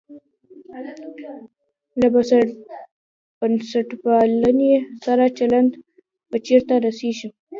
[1.99, 2.07] له
[3.39, 5.71] بنسټپالنې سره چلند
[6.29, 7.29] به چېرته رسېږي.